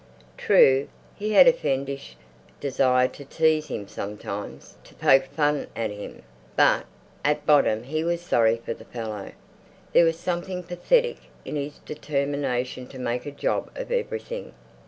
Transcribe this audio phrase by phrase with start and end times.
[0.35, 2.17] True, he had a fiendish
[2.59, 6.23] desire to tease him sometimes, to poke fun at him,
[6.55, 6.87] but
[7.23, 9.31] at bottom he was sorry for the fellow.
[9.93, 14.55] There was something pathetic in his determination to make a job of everything.